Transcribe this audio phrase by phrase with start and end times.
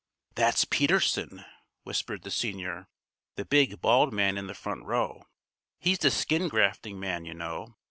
[0.33, 1.45] "That's Peterson,"
[1.83, 2.87] whispered the senior,
[3.35, 5.27] "the big, bald man in the front row.
[5.77, 7.75] He's the skin grafting man, you know.